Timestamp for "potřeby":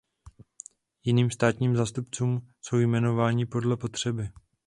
3.77-4.29